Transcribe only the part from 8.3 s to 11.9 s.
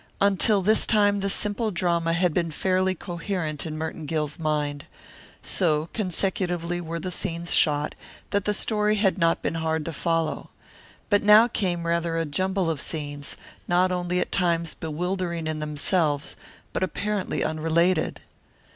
that the story had not been hard to follow. But now came